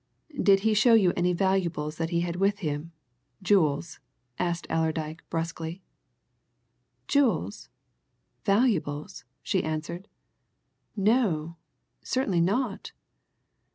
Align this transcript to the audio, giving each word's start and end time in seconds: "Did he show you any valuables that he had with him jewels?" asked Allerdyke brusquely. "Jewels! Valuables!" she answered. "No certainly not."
"Did 0.41 0.61
he 0.61 0.73
show 0.73 0.95
you 0.95 1.13
any 1.15 1.31
valuables 1.31 1.97
that 1.97 2.09
he 2.09 2.21
had 2.21 2.37
with 2.37 2.61
him 2.65 2.91
jewels?" 3.43 3.99
asked 4.39 4.65
Allerdyke 4.67 5.21
brusquely. 5.29 5.83
"Jewels! 7.07 7.69
Valuables!" 8.43 9.25
she 9.43 9.63
answered. 9.63 10.07
"No 10.95 11.55
certainly 12.01 12.41
not." 12.41 12.93